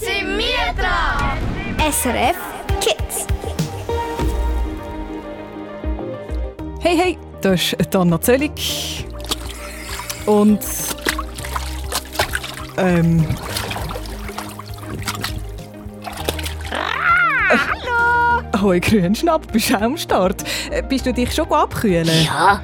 [0.00, 1.38] Jetzt sind wir dran!
[1.90, 2.36] SRF
[2.80, 3.26] Kids.
[6.80, 9.04] Hey, hey, das ist Anna Zöllig.
[10.26, 10.60] Und.
[12.76, 13.26] Ähm.
[17.50, 18.42] Hallo!
[18.62, 20.44] Hoi, Grünschnapp, bist du auch am Start?
[20.70, 22.08] Äh, Bist du dich schon abkühlen?
[22.24, 22.62] Ja.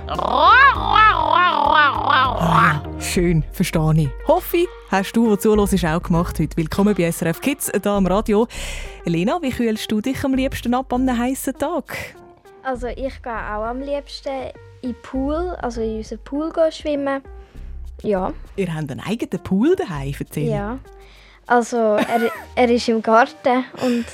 [2.47, 4.09] Ah, schön, verstehe ich.
[4.29, 6.57] Hoffe ich, hast du, der zuhörst, auch gemacht heute.
[6.57, 8.47] Willkommen bei SRF Kids, hier am Radio.
[9.05, 12.15] Lena, wie kühlst du dich am liebsten ab an einem heißen Tag?
[12.63, 17.23] Also ich gehe auch am liebsten in den Pool, also in unseren Pool schwimmen.
[18.03, 20.49] Ja, Ihr habt einen eigenen Pool daheim, erzähl.
[20.49, 20.79] ja.
[21.49, 24.05] Also er, er ist im Garten und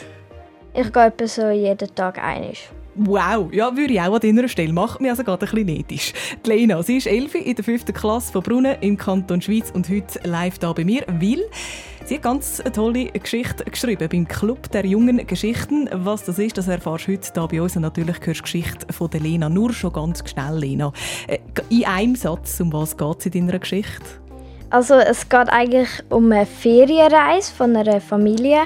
[0.72, 2.70] ich gehe etwa so jeden Tag einig.
[2.96, 4.72] Wow, ja, würde ich auch an deiner Stelle.
[4.72, 6.12] Macht mich also gerade ein bisschen neidisch.
[6.44, 7.84] Die Lena, sie ist 11 in der 5.
[7.86, 11.38] Klasse von Brunnen im Kanton Schweiz und heute live da bei mir, weil
[12.04, 15.88] sie hat ganz eine tolle Geschichte geschrieben beim Club der jungen Geschichten.
[15.92, 17.76] Was das ist, das erfährst du heute hier bei uns.
[17.76, 19.48] Und natürlich hörst du die Geschichte von der Lena.
[19.48, 20.92] Nur schon ganz schnell, Lena.
[21.28, 24.04] Äh, In einem Satz, um was geht es in deiner Geschichte?
[24.70, 28.62] Also es geht eigentlich um eine Ferienreise von einer Familie,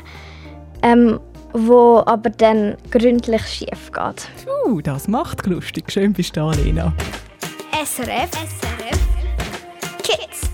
[0.82, 1.20] ähm,
[1.54, 4.28] wo aber dann gründlich schief geht.
[4.66, 5.90] Uh, das macht lustig.
[5.90, 6.92] Schön bist du da, Lena.
[7.72, 9.00] SRF SRF
[10.02, 10.50] Kids.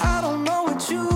[0.00, 1.15] I don't know what you've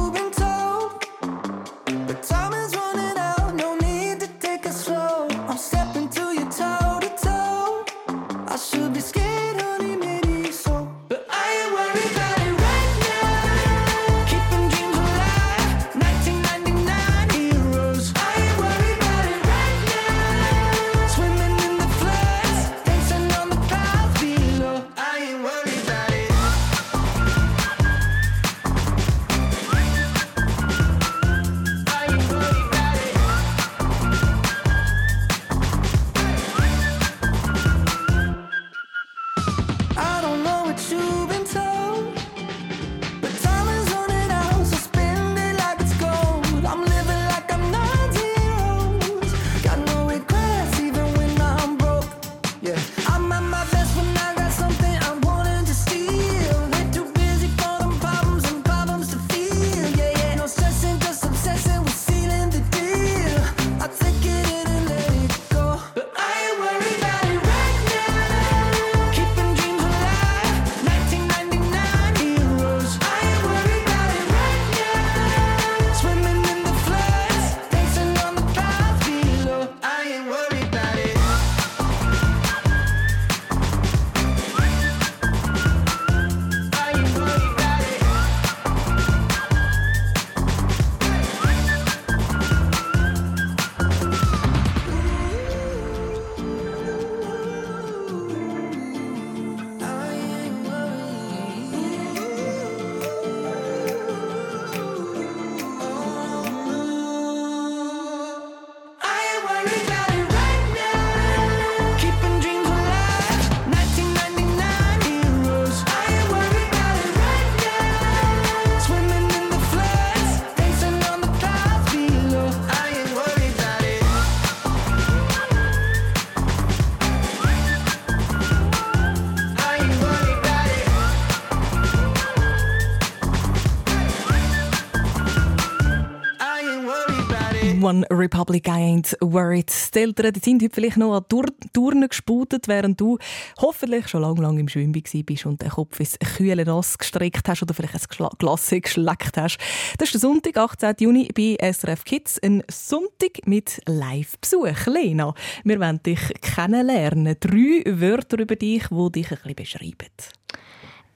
[138.32, 139.72] Republic, I ain't worried.
[139.94, 143.18] Die Eltern die sind heute vielleicht noch an Tur Turnen gesputet, während du
[143.60, 147.62] hoffentlich schon lange, lange im Schwimmen bist und den Kopf ins kühle Nass gestreckt hast
[147.62, 149.58] oder vielleicht ein Gla- Glas geschleckt hast.
[149.98, 150.94] Das ist der Sonntag, 18.
[151.00, 152.38] Juni bei SRF Kids.
[152.42, 154.86] Ein Sonntag mit Live-Besuch.
[154.86, 157.36] Lena, wir wollen dich kennenlernen.
[157.41, 160.10] Drei Wörter über dich, die dich ein bisschen beschreiben.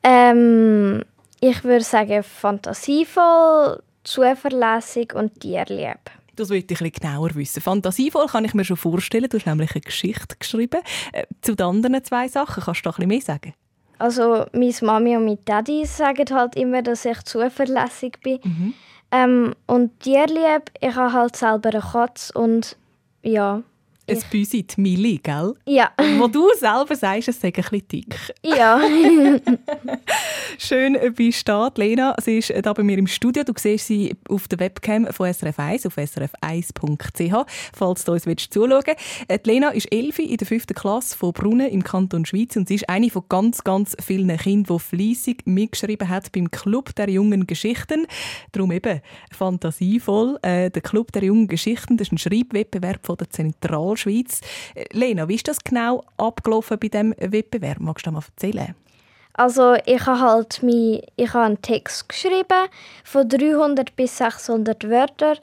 [0.03, 1.03] Ähm,
[1.41, 6.11] ich würde sagen fantasievoll, zuverlässig und tierlieb.
[6.37, 7.61] Das will ich ein bisschen genauer wissen.
[7.61, 9.29] Fantasievoll kann ich mir schon vorstellen.
[9.29, 10.81] Du hast nämlich eine Geschichte geschrieben.
[11.13, 13.55] Äh, zu den anderen zwei Sachen kannst du da ein bisschen mehr sagen?
[13.99, 18.75] Also meine Mami und mein Daddy sagen halt immer, dass ich zuverlässig bin.
[19.13, 22.77] Ähm, und tierlieb, ich habe halt selber eine Katze und
[23.23, 23.63] ja,
[24.07, 25.55] Ein Büsi, die Milli, gell?
[25.67, 25.91] Ja.
[26.19, 28.17] Wo du selber sagst, es sei ein bisschen dick.
[28.43, 28.79] Ja.
[30.59, 32.15] Schön bist du da, Lena.
[32.21, 33.45] Sie ist da bei mir im Studio.
[33.45, 38.53] Du siehst sie auf der Webcam von SRF 1 auf srf1.ch, falls du uns willst
[38.53, 39.47] zuschauen willst.
[39.47, 42.75] Die Lena ist elf in der fünften Klasse von Brunnen im Kanton Schweiz und sie
[42.75, 47.47] ist eine von ganz, ganz vielen Kindern, die fleissig mitgeschrieben hat beim Club der jungen
[47.47, 48.07] Geschichten.
[48.53, 49.01] Darum eben
[49.33, 50.39] fantasievoll.
[50.43, 53.94] Äh, der Club der jungen Geschichten, das ist ein Schreibwettbewerb von der Zentralschweiz.
[54.75, 57.81] Äh, Lena, wie ist das genau abgelaufen bei diesem Wettbewerb?
[57.81, 58.75] Magst du mal erzählen?
[59.35, 62.69] Also ich habe halt mein, ich habe einen Text geschrieben
[63.03, 65.39] von 300 bis 600 Wörtern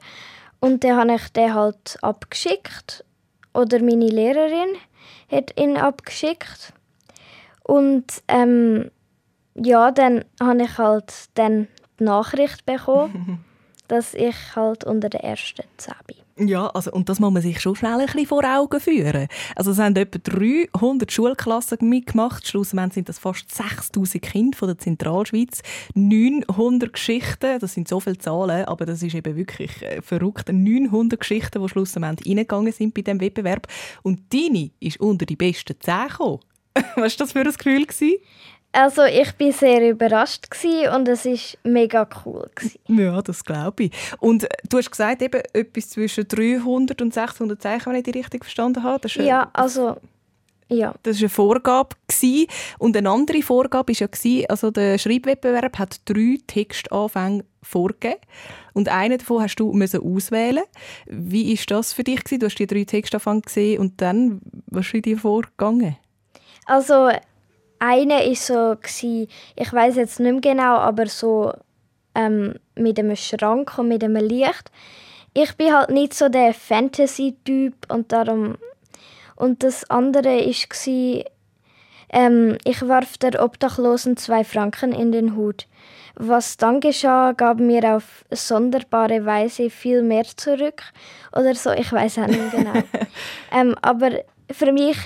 [0.60, 3.04] und dann habe ich den halt abgeschickt
[3.52, 4.76] oder meine Lehrerin
[5.30, 6.72] hat ihn abgeschickt
[7.64, 8.90] und ähm,
[9.54, 11.68] ja, dann habe ich halt dann
[12.00, 13.44] die Nachricht bekommen,
[13.88, 16.48] dass ich halt unter den ersten zehn bin.
[16.48, 19.28] Ja, also, und das muss man sich schon schnell ein bisschen vor Augen führen.
[19.54, 22.46] Also es haben etwa 300 Schulklassen mitgemacht.
[22.46, 25.62] Schlussendlich sind das fast 6000 Kinder von der Zentralschweiz.
[25.94, 30.50] 900 Geschichten, das sind so viele Zahlen, aber das ist eben wirklich äh, verrückt.
[30.50, 33.66] 900 Geschichten, die schlussendlich reingegangen sind bei diesem Wettbewerb.
[34.02, 36.40] Und deine ist unter die besten 10 gekommen.
[36.96, 37.86] Was war das für ein Gefühl?
[37.86, 38.16] Gewesen?
[38.72, 40.46] Also ich bin sehr überrascht
[40.94, 42.48] und es ist mega cool.
[42.88, 43.92] Ja, das glaube ich.
[44.18, 48.10] Und äh, du hast gesagt, eben etwas zwischen 300 und 600 Zeichen, wenn ich die
[48.10, 49.00] richtig verstanden habe.
[49.00, 49.96] Das ist Ja, also
[50.68, 50.94] ja.
[51.02, 51.96] Das war eine Vorgabe.
[52.78, 58.20] Und eine andere Vorgabe war ja, also der Schreibwettbewerb hat drei Textanfänge vorgegeben.
[58.72, 60.64] Und einen davon hast du müssen auswählen.
[61.06, 62.22] Wie war das für dich?
[62.24, 65.96] Du hast die drei Textanfänge gesehen und dann, was ist dir vorgegangen?
[66.66, 67.10] Also
[67.82, 71.52] eine ist so gsi, ich weiß jetzt nicht mehr genau, aber so
[72.14, 74.70] ähm, mit einem Schrank und mit einem Licht.
[75.34, 78.56] Ich bin halt nicht so der Fantasy-Typ und darum
[79.34, 81.24] und das andere ist gsi,
[82.10, 85.66] ähm, ich warf der Obdachlosen zwei Franken in den Hut.
[86.14, 90.82] Was dann geschah, gab mir auf sonderbare Weise viel mehr zurück
[91.32, 91.70] oder so.
[91.72, 92.74] Ich weiß auch nicht genau.
[93.52, 94.98] ähm, aber für mich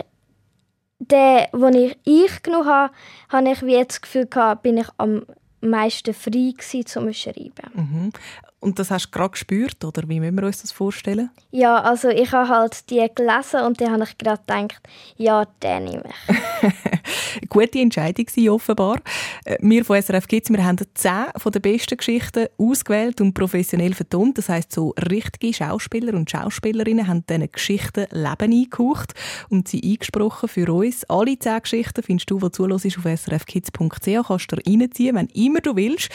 [0.98, 2.92] der, wo ich ich genug habe,
[3.28, 5.24] habe ich wie jetzt das Gefühl gehabt, bin ich am
[5.60, 7.70] meisten frei gewesen, zum Schreiben.
[7.74, 8.12] Mhm.
[8.58, 11.30] Und das hast du gerade gespürt, oder wie müssen wir uns das vorstellen?
[11.50, 14.80] Ja, also ich habe halt die gelesen und dann habe ich gerade gedacht,
[15.16, 17.48] ja, den nehme ich.
[17.48, 19.00] Gute Entscheidung war offenbar.
[19.44, 23.94] Äh, Wir von SRF Kids, wir haben zehn von den besten Geschichten ausgewählt und professionell
[23.94, 24.38] vertont.
[24.38, 29.12] Das heisst, so richtige Schauspieler und Schauspielerinnen haben diesen Geschichten Leben eingehaucht
[29.50, 31.04] und sie eingesprochen für uns.
[31.04, 34.26] Alle zehn Geschichten findest du, die zuhörst, auf srfkids.ch.
[34.26, 36.08] Kannst du reinziehen, wenn immer du willst.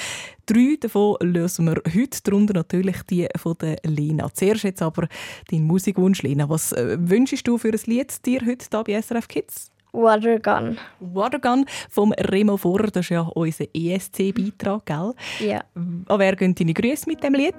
[0.47, 4.29] Drei davon lösen wir heute, darunter natürlich die von der Lena.
[4.33, 5.07] Zuerst jetzt aber
[5.49, 6.49] dein Musikwunsch, Lena.
[6.49, 9.71] Was äh, wünschst du für ein Lied dir heute hier bei SRF Kids?
[9.93, 10.77] Watergun.
[10.99, 15.13] Watergun vom Remo Vorer, das ist ja unser ESC-Beitrag, gell?
[15.39, 17.55] Ja, An wer gehen deine Grüße mit dem Lied?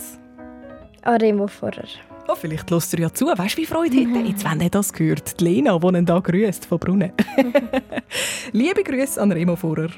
[1.02, 1.84] Aremo vorher.
[2.28, 3.26] Oh, vielleicht lässt er ja zu.
[3.26, 4.18] Weißt du, wie Freude hätte?
[4.20, 5.40] Jetzt, wenn er das gehört.
[5.40, 7.12] Die Lena, die ihn da grüßt von Brunnen.
[8.52, 9.90] Liebe Grüße an Remo Vorer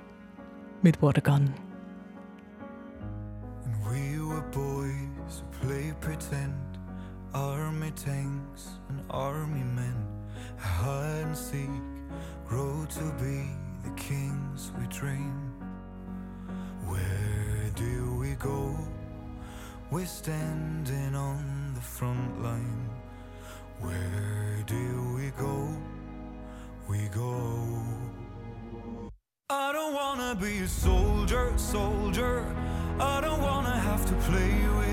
[0.83, 1.51] mit Watergun.
[7.97, 9.97] Tanks and army men,
[10.57, 11.71] hide and seek,
[12.47, 13.49] grow to be
[13.85, 15.53] the kings we dream.
[16.87, 18.77] Where do we go?
[19.91, 22.89] We're standing on the front line.
[23.81, 25.69] Where do we go?
[26.89, 27.83] We go.
[29.51, 32.45] I don't wanna be a soldier, soldier.
[32.99, 34.84] I don't wanna have to play with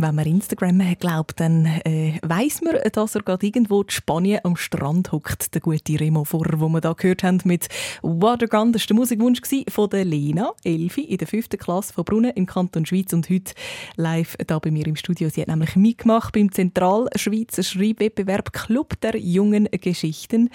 [0.00, 4.56] Wenn man Instagram glaubt, dann äh, weiß man, dass er gerade irgendwo in Spanien am
[4.56, 7.68] Strand hockt, der gute Remo vorher, wo wir da gehört haben mit
[8.02, 8.72] Watergun.
[8.72, 12.46] Das war der Musikwunsch von der Lena, Elfi, in der fünften Klasse von Brunnen im
[12.46, 13.54] Kanton Schweiz und heute
[13.96, 15.30] live da bei mir im Studio.
[15.30, 20.50] Sie hat nämlich mitgemacht beim Zentralschweizer Schreibwettbewerb Club der jungen Geschichten.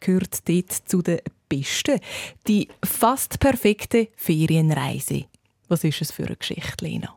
[0.00, 1.18] Gehört dort zu den
[1.50, 2.00] Besten.
[2.48, 5.24] Die fast perfekte Ferienreise.
[5.68, 7.15] Was ist es für eine Geschichte, Lena?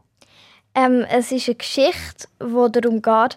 [0.75, 3.35] Ähm, es ist eine Geschichte, wo darum geht,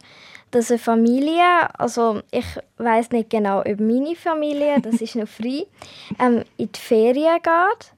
[0.51, 1.43] dass eine Familie,
[1.79, 2.45] also ich
[2.77, 5.65] weiß nicht genau, ob meine Familie, das ist noch frei,
[6.21, 7.93] ähm, in die Ferien geht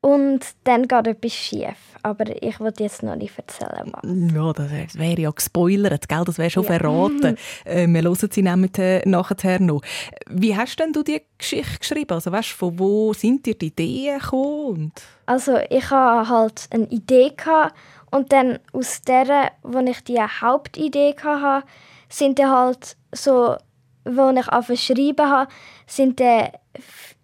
[0.00, 1.76] und dann geht etwas schief.
[2.02, 4.34] Aber ich will jetzt noch nicht erzählen, was.
[4.34, 6.22] Ja, das wäre ja gespoilert, gell?
[6.24, 6.78] das wäre schon Ja.
[6.78, 7.36] verraten.
[7.64, 9.82] äh, wir hören sie nämlich äh, nachher noch.
[10.28, 12.12] Wie hast denn du die Geschichte geschrieben?
[12.12, 14.92] Also weißt, von wo sind dir die Ideen gekommen?
[15.26, 17.74] Also ich hatte halt eine Idee gehabt
[18.10, 21.66] und dann aus der, wo ich die Hauptidee hatte,
[22.08, 23.56] sind dann halt so,
[24.04, 25.50] wo ich angefangen schreiben habe,
[25.86, 26.50] sind dann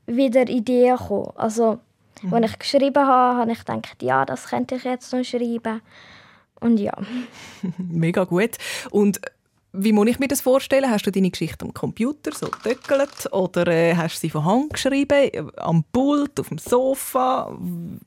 [0.07, 1.33] wieder Ideen gekommen.
[1.37, 1.79] Also,
[2.31, 5.83] als ich geschrieben habe, habe ich gedacht, ja, das könnte ich jetzt noch schreiben.
[6.61, 6.97] Und ja.
[7.79, 8.57] Mega gut.
[8.91, 9.21] Und
[9.73, 10.91] wie muss ich mir das vorstellen?
[10.91, 14.75] Hast du deine Geschichte am Computer so getöckelt oder äh, hast du sie von Hand
[14.75, 17.57] geschrieben, äh, am Pult, auf dem Sofa?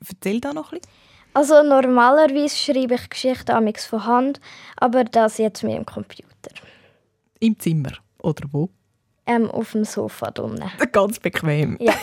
[0.07, 0.93] Erzähl da noch ein bisschen.
[1.35, 4.39] Also normalerweise schreibe ich Geschichten amix von Hand,
[4.77, 6.51] aber das jetzt mit dem Computer.
[7.41, 8.69] Im Zimmer oder wo?
[9.25, 10.71] Ähm, auf dem Sofa drinnen.
[10.93, 11.75] Ganz bequem.
[11.81, 11.93] Ja.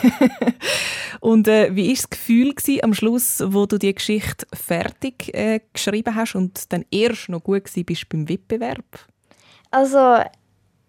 [1.21, 5.61] Und äh, wie war das Gefühl gewesen, am Schluss, wo du die Geschichte fertig äh,
[5.73, 8.85] geschrieben hast und dann erst noch gut gewesen bist beim Wettbewerb?
[9.71, 10.19] Also,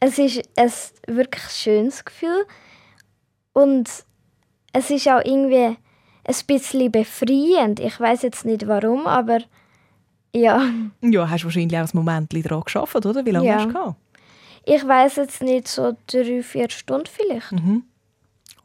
[0.01, 0.71] es ist ein
[1.07, 2.45] wirklich schönes Gefühl.
[3.53, 3.89] Und
[4.73, 5.77] es ist auch irgendwie
[6.25, 7.79] ein bisschen befreiend.
[7.79, 9.39] Ich weiß jetzt nicht warum, aber
[10.35, 10.65] ja,
[11.01, 13.25] Ja, hast du wahrscheinlich auch ein Moment daran geschafft, oder?
[13.25, 13.55] Wie lange Ja.
[13.55, 13.95] hast du gehabt?
[14.65, 17.51] ich weiß jetzt nicht, so drei, vier Stunden vielleicht.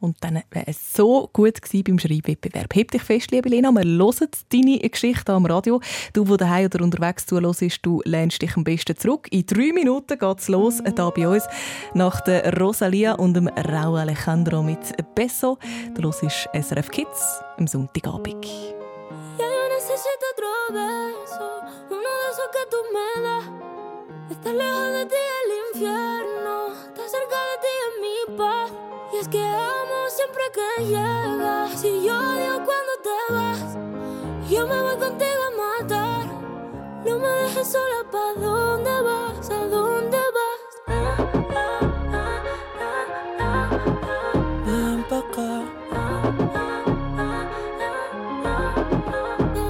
[0.01, 2.73] Und dann wäre es so gut gewesen beim Schreibwettbewerb.
[2.73, 5.81] Heb dich fest, liebe Lena, wir hören deine Geschichte am Radio.
[6.13, 9.27] Du, der daheim oder unterwegs zuhörst, du lehnst dich am besten zurück.
[9.31, 11.43] In drei Minuten geht es los, hier bei uns,
[11.93, 14.79] nach der Rosalia und dem Raul Alejandro mit
[15.15, 15.57] «Beso».
[15.95, 18.45] Du hörst SRF Kids am Sonntagabend.
[18.45, 21.47] Ya yo necesito otro beso,
[21.89, 23.45] uno de esos que tú me das.
[24.31, 28.88] Estar lejos de ti el infierno, estar cerca de ti es mi paz.
[29.19, 31.81] Y es que amo siempre que llegas.
[31.81, 33.75] Si yo odio cuando te vas,
[34.49, 36.25] yo me voy contigo a matar.
[37.05, 39.49] No me dejes sola, ¿pa' dónde vas?
[39.49, 40.61] ¿A dónde vas?
[44.65, 45.63] Ven pa' acá.
[45.91, 45.97] ¿A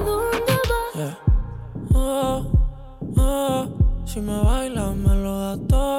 [0.06, 0.94] dónde vas?
[0.94, 1.18] Yeah.
[1.96, 2.46] Oh,
[3.18, 3.68] oh,
[4.06, 5.99] si me bailas me lo da todo.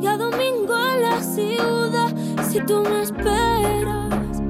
[0.00, 2.14] y a domingo en la ciudad.
[2.48, 4.40] Si tú me esperas,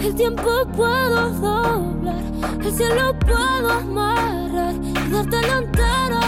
[0.00, 2.22] el tiempo puedo doblar,
[2.62, 6.20] el cielo puedo amarrar y dártelo entero.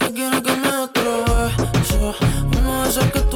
[0.00, 0.70] Yo quiero que me
[1.72, 2.14] beso,
[2.58, 3.35] uno de esos que tú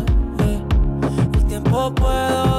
[1.89, 2.50] puedo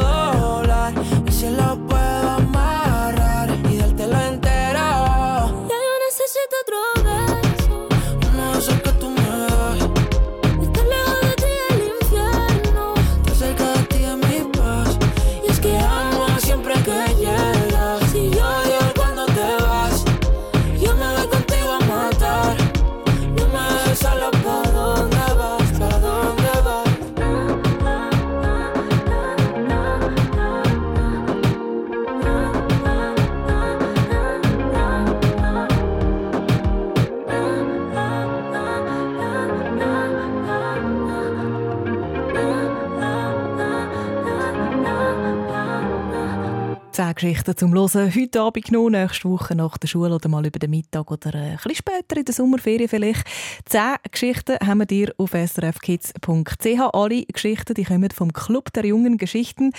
[47.23, 48.13] Geschichten zum Hören.
[48.13, 51.51] Heute Abend noch, nächste Woche nach der Schule oder mal über den Mittag oder äh,
[51.51, 53.25] ein bisschen später in der Sommerferien vielleicht.
[53.65, 56.81] Zehn Geschichten haben wir dir auf srfkids.ch.
[56.93, 59.71] Alle Geschichten die kommen vom Club der jungen Geschichten.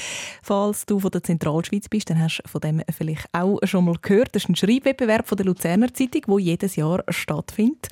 [0.41, 3.97] Falls du von der Zentralschweiz bist, dann hast du von dem vielleicht auch schon mal
[4.01, 4.29] gehört.
[4.33, 7.89] Das ist ein Schreibwettbewerb von der Luzerner Zeitung, der jedes Jahr stattfindet.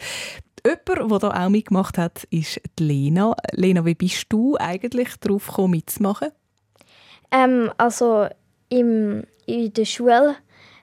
[0.65, 3.35] Jemand, der da auch mitgemacht hat, ist die Lena.
[3.51, 6.29] Lena, wie bist du eigentlich darauf gekommen, mitzumachen?
[7.33, 8.27] Ähm, also
[8.71, 10.35] im, in der Schule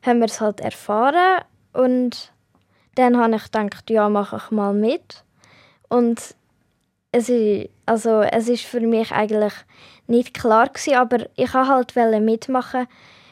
[0.02, 2.32] haben wir es halt erfahren und
[2.94, 5.24] dann habe ich gedacht, ja, mache ich mal mit.
[5.88, 6.34] Und
[7.12, 9.52] es ist, also, es ist für mich eigentlich
[10.06, 12.88] nicht klar gewesen, aber ich wollte halt mitmachen,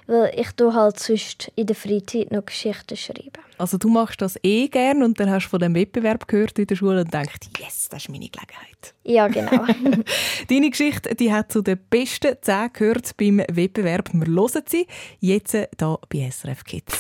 [0.07, 3.43] weil ich tue halt sonst in der Freizeit noch Geschichten schreiben.
[3.59, 6.67] Also du machst das eh gern und dann hast du von dem Wettbewerb gehört in
[6.67, 8.95] der Schule und denkst, yes, das ist meine Gelegenheit.
[9.05, 9.65] Ja, genau.
[10.51, 14.11] Deine Geschichte die hat zu den besten 10 gehört beim Wettbewerb.
[14.13, 14.87] Wir hören sie
[15.21, 16.95] jetzt hier bei SRF Kids.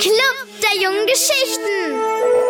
[0.00, 2.44] Club der jungen Geschichten.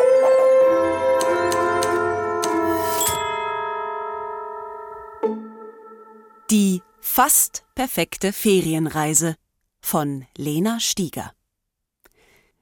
[6.50, 6.82] Die
[7.16, 9.36] fast perfekte Ferienreise
[9.80, 11.30] von Lena Stieger.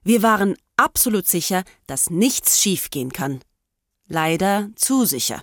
[0.02, 3.40] Wir waren absolut sicher, dass nichts schiefgehen kann.
[4.08, 5.40] Leider zu sicher.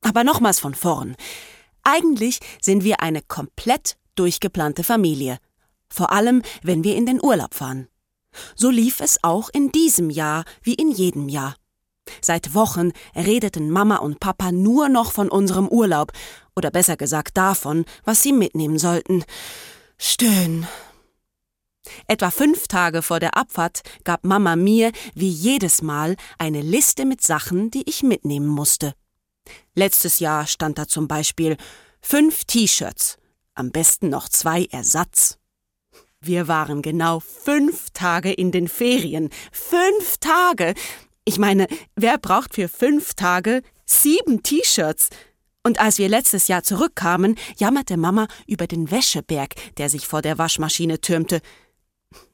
[0.00, 1.14] Aber nochmals von vorn.
[1.84, 5.38] Eigentlich sind wir eine komplett durchgeplante Familie.
[5.88, 7.86] Vor allem, wenn wir in den Urlaub fahren.
[8.56, 11.54] So lief es auch in diesem Jahr wie in jedem Jahr.
[12.20, 16.12] Seit Wochen redeten Mama und Papa nur noch von unserem Urlaub,
[16.58, 19.24] oder besser gesagt davon, was sie mitnehmen sollten.
[19.96, 20.66] Stöhn.
[22.06, 27.22] Etwa fünf Tage vor der Abfahrt gab Mama mir, wie jedes Mal, eine Liste mit
[27.22, 28.92] Sachen, die ich mitnehmen musste.
[29.74, 31.56] Letztes Jahr stand da zum Beispiel
[32.02, 33.16] fünf T-Shirts,
[33.54, 35.38] am besten noch zwei Ersatz.
[36.20, 39.30] Wir waren genau fünf Tage in den Ferien.
[39.52, 40.74] Fünf Tage!
[41.24, 45.10] Ich meine, wer braucht für fünf Tage sieben T-Shirts?
[45.68, 50.38] Und als wir letztes Jahr zurückkamen, jammerte Mama über den Wäscheberg, der sich vor der
[50.38, 51.42] Waschmaschine türmte.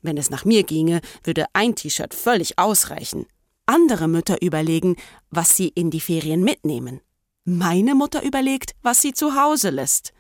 [0.03, 3.27] Wenn es nach mir ginge, würde ein T-Shirt völlig ausreichen.
[3.67, 4.95] Andere Mütter überlegen,
[5.31, 7.01] was sie in die Ferien mitnehmen.
[7.45, 10.13] Meine Mutter überlegt, was sie zu Hause lässt.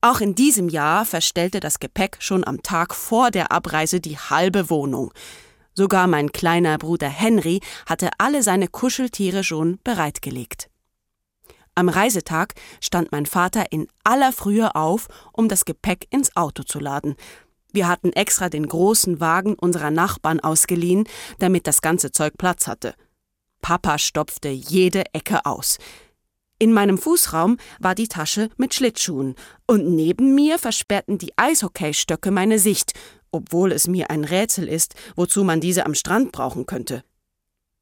[0.00, 4.70] Auch in diesem Jahr verstellte das Gepäck schon am Tag vor der Abreise die halbe
[4.70, 5.12] Wohnung.
[5.74, 10.69] Sogar mein kleiner Bruder Henry hatte alle seine Kuscheltiere schon bereitgelegt.
[11.74, 16.78] Am Reisetag stand mein Vater in aller Frühe auf, um das Gepäck ins Auto zu
[16.78, 17.16] laden.
[17.72, 21.04] Wir hatten extra den großen Wagen unserer Nachbarn ausgeliehen,
[21.38, 22.94] damit das ganze Zeug Platz hatte.
[23.62, 25.78] Papa stopfte jede Ecke aus.
[26.58, 29.34] In meinem Fußraum war die Tasche mit Schlittschuhen,
[29.66, 32.92] und neben mir versperrten die Eishockeystöcke meine Sicht,
[33.30, 37.02] obwohl es mir ein Rätsel ist, wozu man diese am Strand brauchen könnte.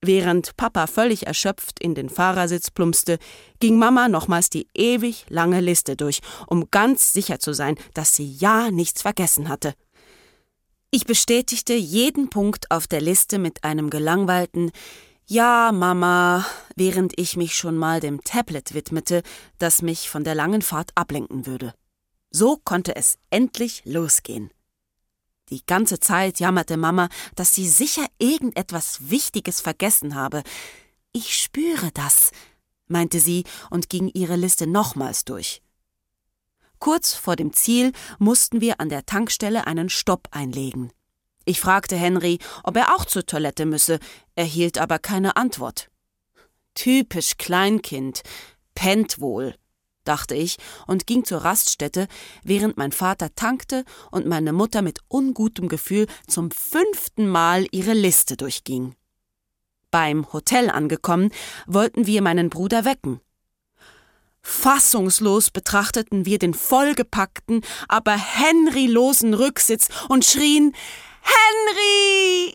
[0.00, 3.18] Während Papa völlig erschöpft in den Fahrersitz plumpste,
[3.58, 8.32] ging Mama nochmals die ewig lange Liste durch, um ganz sicher zu sein, dass sie
[8.32, 9.74] ja nichts vergessen hatte.
[10.90, 14.70] Ich bestätigte jeden Punkt auf der Liste mit einem gelangweilten
[15.26, 19.22] Ja, Mama, während ich mich schon mal dem Tablet widmete,
[19.58, 21.74] das mich von der langen Fahrt ablenken würde.
[22.30, 24.50] So konnte es endlich losgehen.
[25.50, 30.42] Die ganze Zeit jammerte Mama, dass sie sicher irgendetwas Wichtiges vergessen habe.
[31.12, 32.30] Ich spüre das,
[32.86, 35.62] meinte sie und ging ihre Liste nochmals durch.
[36.78, 40.92] Kurz vor dem Ziel mussten wir an der Tankstelle einen Stopp einlegen.
[41.44, 43.98] Ich fragte Henry, ob er auch zur Toilette müsse,
[44.34, 45.90] erhielt aber keine Antwort.
[46.74, 48.22] Typisch Kleinkind,
[48.74, 49.56] pennt wohl,
[50.08, 52.08] dachte ich und ging zur Raststätte,
[52.42, 58.36] während mein Vater tankte und meine Mutter mit ungutem Gefühl zum fünften Mal ihre Liste
[58.36, 58.94] durchging.
[59.90, 61.30] Beim Hotel angekommen,
[61.66, 63.20] wollten wir meinen Bruder wecken.
[64.42, 70.74] Fassungslos betrachteten wir den vollgepackten, aber Henry-losen Rücksitz und schrien
[71.22, 72.54] Henry!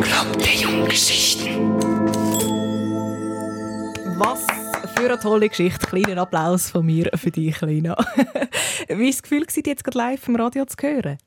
[0.00, 1.75] Club der Junggeschichten.
[4.18, 4.46] Was
[4.96, 5.86] für eine tolle Geschichte.
[5.86, 7.94] Kleiner Applaus von mir für dich, Lena.
[8.88, 11.18] Wie war das Gefühl, die jetzt gerade live im Radio zu hören?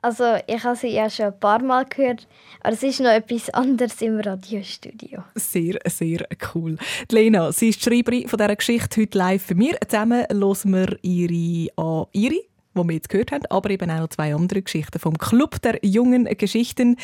[0.00, 2.28] Also ich habe sie ja schon ein paar Mal gehört,
[2.60, 5.24] aber es ist noch etwas anderes im Radiostudio.
[5.34, 6.76] Sehr, sehr cool.
[7.10, 9.76] Die Lena, sie ist die Schreiberin von dieser Geschichte heute live bei mir.
[9.88, 14.08] Zusammen hören wir ihre, an ihre die wir jetzt gehört haben, aber eben auch noch
[14.08, 16.96] zwei andere Geschichten vom Club der jungen Geschichten.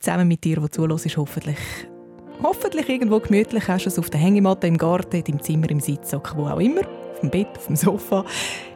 [0.00, 1.58] Zusammen mit dir, die zuhörst, hoffentlich
[2.42, 5.80] hoffentlich irgendwo gemütlich hast du es auf der Hängematte im Garten, in deinem Zimmer, im
[5.80, 8.24] Sitzsack, wo auch immer, auf dem Bett, auf dem Sofa.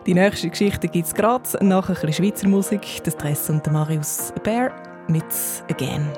[0.07, 3.03] Die nächste Geschichte gibt es gerade nach ein bisschen Schweizer Musik.
[3.05, 4.73] Das Dress und der Marius Bär
[5.09, 5.25] mit
[5.71, 6.09] «Again».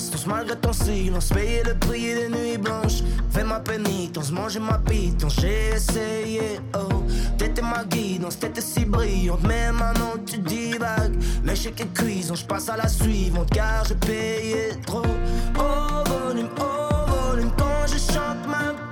[0.00, 3.02] Tenir la distance malgré ton silence, payer le prix des nuits blanches.
[3.30, 6.60] Fais ma pénitence, manger ma pitance, j'ai essayé.
[6.74, 7.02] Oh,
[7.36, 11.16] t'étais ma guidance, t'étais si brillante, mais maintenant tu divagues.
[11.44, 15.02] L'échec est cuisant, je passe à la suivante car j'ai payé trop.
[15.58, 18.89] Au volume, au volume, quand je chante ma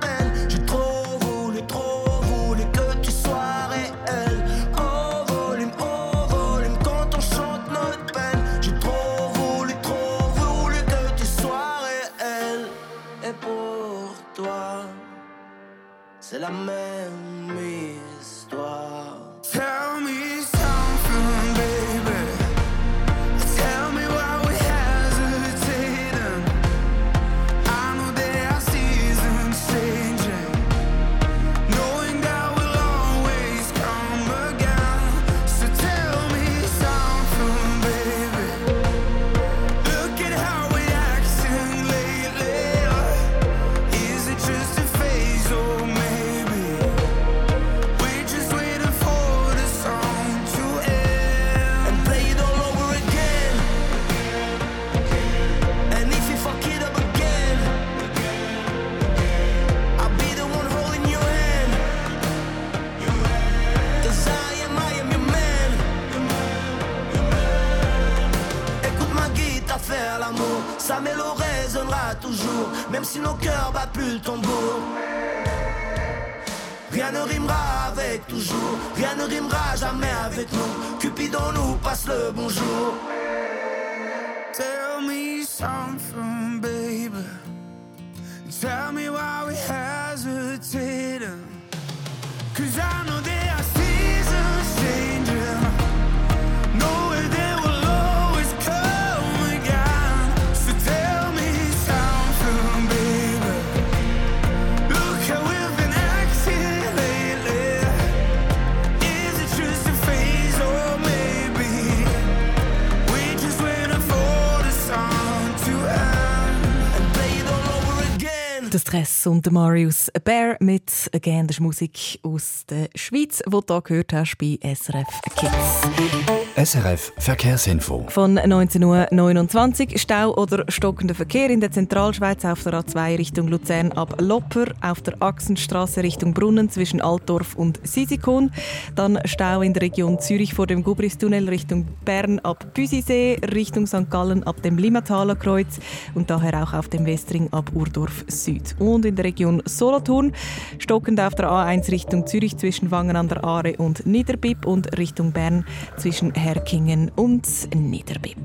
[118.71, 123.81] Der Stress und der Marius Bear mit «Again», Musik aus der Schweiz, die du hier
[123.81, 126.48] gehört hast bei SRF Kids.
[126.61, 128.05] SRF Verkehrsinfo.
[128.09, 133.93] Von 19.29 Uhr Stau oder stockender Verkehr in der Zentralschweiz auf der A2 Richtung Luzern
[133.93, 138.51] ab Lopper, auf der Achsenstraße Richtung Brunnen zwischen Altdorf und Sisikon.
[138.93, 144.09] Dann Stau in der Region Zürich vor dem Gubristunnel Richtung Bern ab Büsisee, Richtung St.
[144.09, 145.79] Gallen ab dem Limmataler Kreuz
[146.13, 148.75] und daher auch auf dem Westring ab Urdorf Süd.
[148.79, 150.33] Und in der Region Solothurn
[150.77, 155.31] stockend auf der A1 Richtung Zürich zwischen Wangen an der Aare und Niederbipp und Richtung
[155.31, 155.63] Bern
[155.95, 158.39] zwischen Herkingen und Niederbipp.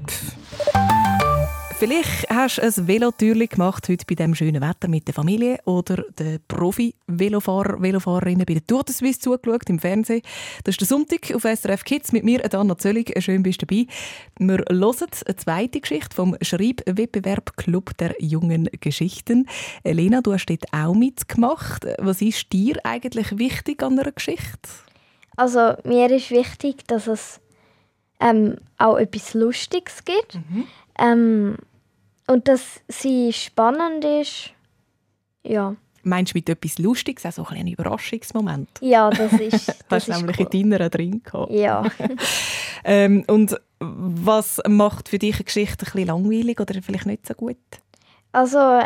[1.78, 6.04] Vielleicht hast du ein Velotürli gemacht heute bei diesem schönen Wetter mit der Familie oder
[6.18, 10.20] den Profi-Velofahrer, Velofahrerinnen bei der Tour de Suisse zugeschaut im Fernsehen.
[10.64, 13.14] Das ist der Sonntag auf SRF Kids mit mir, Dana Zöllig.
[13.22, 13.86] Schön bist du dabei.
[14.38, 19.48] Wir hören eine zweite Geschichte vom Schreibwettbewerb Club der jungen Geschichten.
[19.82, 21.86] Elena, du hast dort auch mitgemacht.
[21.96, 24.68] Was ist dir eigentlich wichtig an einer Geschichte?
[25.36, 27.40] Also mir ist wichtig, dass es
[28.24, 30.38] ähm, auch etwas Lustiges gibt.
[30.98, 31.56] Ähm,
[32.26, 34.50] und dass sie spannend ist.
[35.42, 35.76] Ja.
[36.02, 38.68] Meinst du mit etwas Lustiges, auch so ein, ein Überraschungsmoment?
[38.80, 39.74] Ja, das ist.
[39.88, 40.48] Das Hast du ist nämlich cool.
[40.52, 41.52] in deiner drin gehabt.
[41.52, 41.84] Ja.
[42.86, 47.32] Ähm, und was macht für dich eine Geschichte ein bisschen langweilig oder vielleicht nicht so
[47.32, 47.56] gut?
[48.30, 48.80] Also,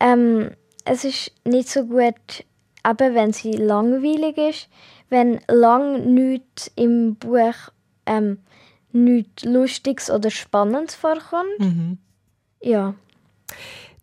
[0.00, 0.50] ähm,
[0.84, 2.44] es ist nicht so gut,
[2.86, 4.68] eben wenn sie langweilig ist,
[5.08, 7.54] wenn lang nichts im Buch
[8.06, 8.38] ähm,
[8.92, 11.58] nichts Lustiges oder Spannendes vorkommt.
[11.58, 11.98] Mhm.
[12.60, 12.94] Ja.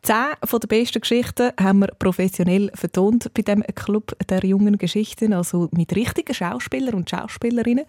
[0.04, 5.32] Zehn von den besten Geschichten haben wir professionell vertont bei dem Club der jungen Geschichten,
[5.32, 7.86] also mit richtigen Schauspielern und Schauspielerinnen.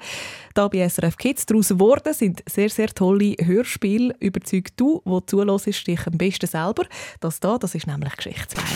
[0.53, 4.15] Da bei SRF Kids daraus geworden sind sehr, sehr tolle Hörspiele.
[4.21, 6.85] Überzeugt du, wo zulässt, dich am besten selber.
[7.21, 8.75] Das da, das ist nämlich Geschichtsweise.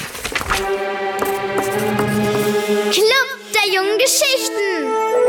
[2.90, 5.25] Club der jungen Geschichten.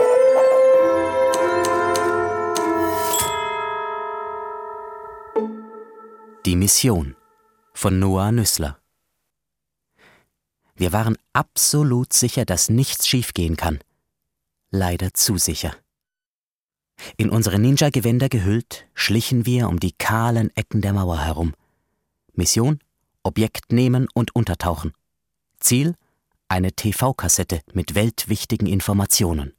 [6.47, 7.17] Die Mission
[7.73, 8.79] von Noah Nüssler.
[10.77, 13.79] Wir waren absolut sicher, dass nichts schiefgehen kann.
[14.69, 15.75] Leider zu sicher.
[17.17, 21.53] In unsere Ninja-Gewänder gehüllt, schlichen wir um die kahlen Ecken der Mauer herum.
[22.31, 22.79] Mission:
[23.23, 24.93] Objekt nehmen und untertauchen.
[25.59, 25.95] Ziel:
[26.47, 29.51] eine TV-Kassette mit weltwichtigen Informationen.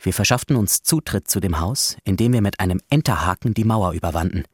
[0.00, 4.44] Wir verschafften uns Zutritt zu dem Haus, indem wir mit einem Enterhaken die Mauer überwanden.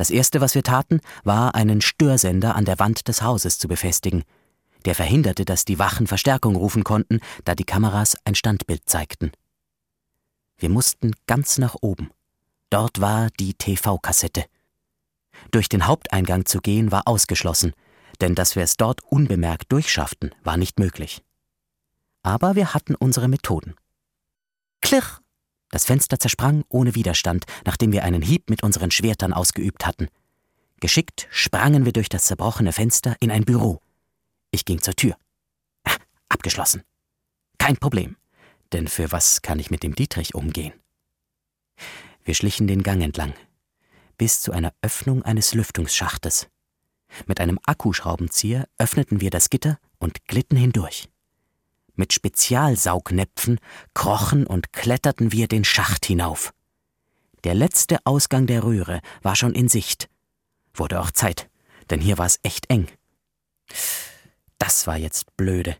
[0.00, 4.24] Das erste, was wir taten, war, einen Störsender an der Wand des Hauses zu befestigen.
[4.86, 9.30] Der verhinderte, dass die Wachen Verstärkung rufen konnten, da die Kameras ein Standbild zeigten.
[10.56, 12.08] Wir mussten ganz nach oben.
[12.70, 14.46] Dort war die TV-Kassette.
[15.50, 17.74] Durch den Haupteingang zu gehen war ausgeschlossen,
[18.22, 21.22] denn dass wir es dort unbemerkt durchschafften, war nicht möglich.
[22.22, 23.74] Aber wir hatten unsere Methoden.
[24.80, 25.19] Klirr!
[25.70, 30.08] Das Fenster zersprang ohne Widerstand, nachdem wir einen Hieb mit unseren Schwertern ausgeübt hatten.
[30.80, 33.80] Geschickt sprangen wir durch das zerbrochene Fenster in ein Büro.
[34.50, 35.16] Ich ging zur Tür.
[35.84, 35.96] Ah,
[36.28, 36.82] abgeschlossen.
[37.58, 38.16] Kein Problem,
[38.72, 40.72] denn für was kann ich mit dem Dietrich umgehen?
[42.24, 43.34] Wir schlichen den Gang entlang,
[44.18, 46.48] bis zu einer Öffnung eines Lüftungsschachtes.
[47.26, 51.08] Mit einem Akkuschraubenzieher öffneten wir das Gitter und glitten hindurch.
[52.00, 53.60] Mit Spezialsaugnäpfen
[53.92, 56.54] krochen und kletterten wir den Schacht hinauf.
[57.44, 60.08] Der letzte Ausgang der Röhre war schon in Sicht.
[60.72, 61.50] Wurde auch Zeit,
[61.90, 62.88] denn hier war es echt eng.
[64.56, 65.76] Das war jetzt blöde.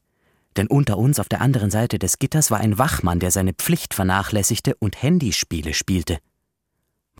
[0.58, 3.94] Denn unter uns auf der anderen Seite des Gitters war ein Wachmann, der seine Pflicht
[3.94, 6.18] vernachlässigte und Handyspiele spielte.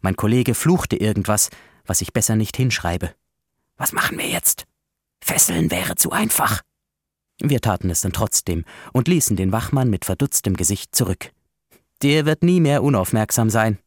[0.02, 1.48] Mein Kollege fluchte irgendwas,
[1.86, 3.14] was ich besser nicht hinschreibe.
[3.78, 4.66] Was machen wir jetzt?
[5.22, 6.60] Fesseln wäre zu einfach.
[7.42, 11.32] Wir taten es dann trotzdem und ließen den Wachmann mit verdutztem Gesicht zurück.
[12.02, 13.78] Der wird nie mehr unaufmerksam sein.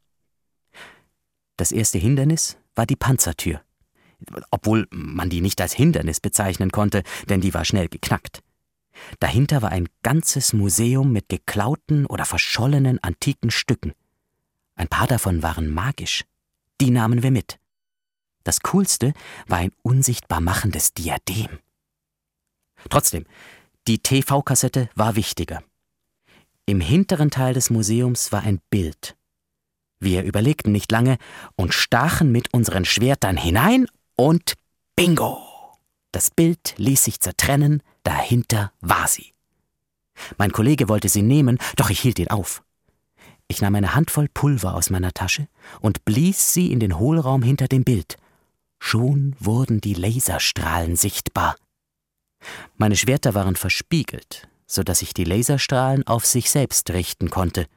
[1.58, 3.62] Das erste Hindernis war die Panzertür.
[4.50, 8.42] Obwohl man die nicht als Hindernis bezeichnen konnte, denn die war schnell geknackt.
[9.20, 13.94] Dahinter war ein ganzes Museum mit geklauten oder verschollenen antiken Stücken.
[14.76, 16.26] Ein paar davon waren magisch.
[16.82, 17.60] Die nahmen wir mit.
[18.44, 19.14] Das Coolste
[19.48, 21.60] war ein unsichtbar machendes Diadem.
[22.90, 23.26] Trotzdem,
[23.88, 25.64] die TV-Kassette war wichtiger.
[26.66, 29.16] Im hinteren Teil des Museums war ein Bild.
[30.00, 31.18] Wir überlegten nicht lange
[31.56, 34.54] und stachen mit unseren Schwertern hinein und
[34.96, 35.38] bingo!
[36.12, 39.34] Das Bild ließ sich zertrennen, dahinter war sie.
[40.38, 42.64] Mein Kollege wollte sie nehmen, doch ich hielt ihn auf.
[43.48, 45.48] Ich nahm eine Handvoll Pulver aus meiner Tasche
[45.82, 48.18] und blies sie in den Hohlraum hinter dem Bild.
[48.80, 51.56] Schon wurden die Laserstrahlen sichtbar.
[52.78, 57.68] Meine Schwerter waren verspiegelt, so dass ich die Laserstrahlen auf sich selbst richten konnte.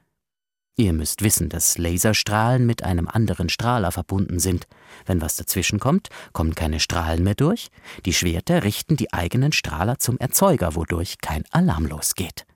[0.78, 4.66] Ihr müsst wissen, dass Laserstrahlen mit einem anderen Strahler verbunden sind.
[5.06, 7.68] Wenn was dazwischenkommt, kommen keine Strahlen mehr durch.
[8.04, 12.46] Die Schwerter richten die eigenen Strahler zum Erzeuger, wodurch kein Alarm losgeht.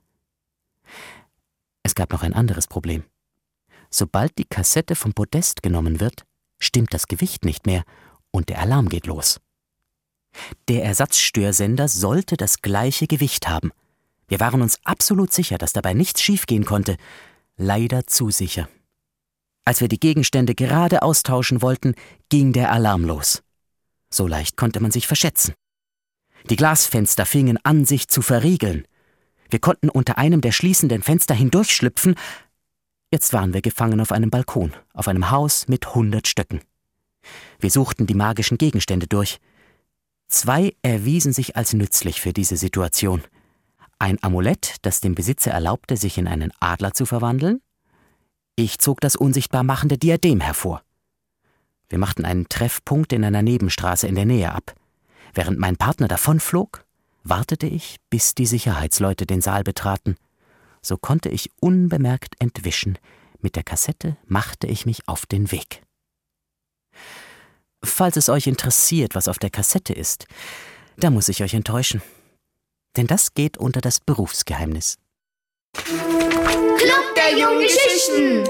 [1.82, 3.04] Es gab noch ein anderes Problem.
[3.88, 6.24] Sobald die Kassette vom Podest genommen wird,
[6.58, 7.84] stimmt das Gewicht nicht mehr
[8.30, 9.40] und der Alarm geht los.
[10.68, 13.72] Der Ersatzstörsender sollte das gleiche Gewicht haben.
[14.28, 16.96] Wir waren uns absolut sicher, dass dabei nichts schiefgehen konnte.
[17.56, 18.68] Leider zu sicher.
[19.64, 21.94] Als wir die Gegenstände gerade austauschen wollten,
[22.28, 23.42] ging der Alarm los.
[24.08, 25.54] So leicht konnte man sich verschätzen.
[26.48, 28.86] Die Glasfenster fingen an, sich zu verriegeln.
[29.50, 32.14] Wir konnten unter einem der schließenden Fenster hindurchschlüpfen.
[33.12, 36.60] Jetzt waren wir gefangen auf einem Balkon, auf einem Haus mit hundert Stöcken.
[37.58, 39.38] Wir suchten die magischen Gegenstände durch.
[40.30, 43.22] Zwei erwiesen sich als nützlich für diese Situation.
[43.98, 47.60] Ein Amulett, das dem Besitzer erlaubte, sich in einen Adler zu verwandeln.
[48.54, 50.82] Ich zog das unsichtbar machende Diadem hervor.
[51.88, 54.74] Wir machten einen Treffpunkt in einer Nebenstraße in der Nähe ab.
[55.34, 56.84] Während mein Partner davonflog,
[57.24, 60.16] wartete ich, bis die Sicherheitsleute den Saal betraten.
[60.80, 62.98] So konnte ich unbemerkt entwischen.
[63.40, 65.82] Mit der Kassette machte ich mich auf den Weg.
[67.84, 70.26] Falls es euch interessiert, was auf der Kassette ist,
[70.98, 72.02] da muss ich euch enttäuschen.
[72.96, 74.98] Denn das geht unter das Berufsgeheimnis.
[75.72, 78.44] Club der jungen Geschichten.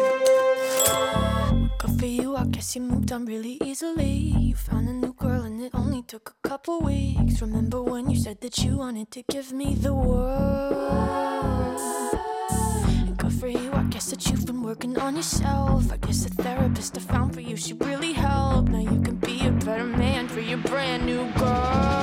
[1.78, 4.34] Good for you, I guess you moved on really easily.
[4.38, 7.40] You found a new girl and it only took a couple weeks.
[7.40, 11.29] Remember when you said that you wanted to give me the world?
[15.10, 15.92] On yourself.
[15.92, 18.68] I guess the therapist I found for you, she really helped.
[18.68, 21.99] Now you can be a better man for your brand new girl.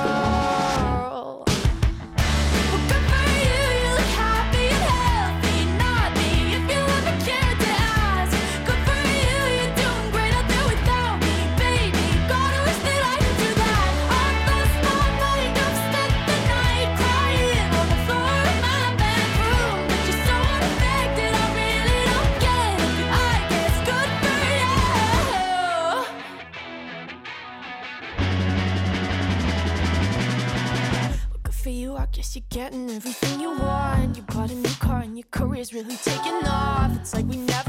[32.58, 34.16] Getting everything you want.
[34.16, 36.90] You bought a new car and your career's really taking off.
[36.96, 37.67] It's like we never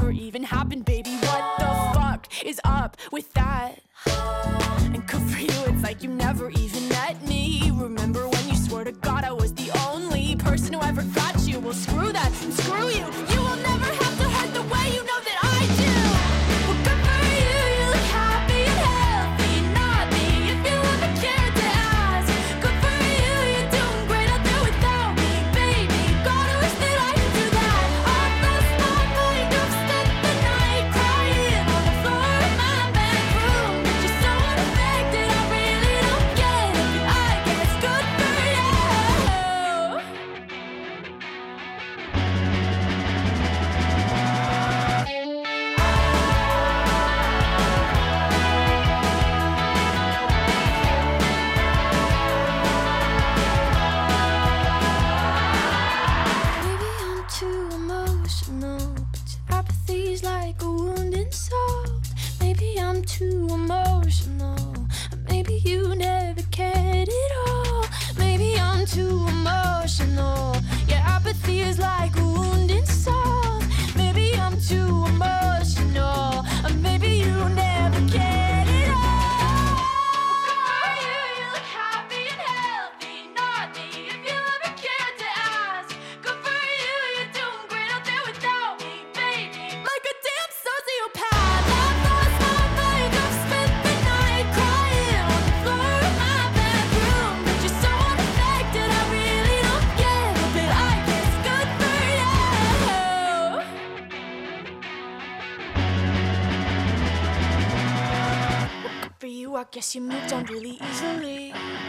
[110.30, 110.69] guess you